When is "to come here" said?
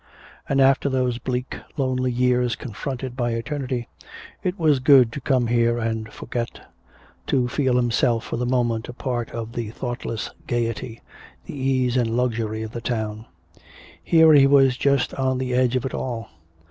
5.11-5.77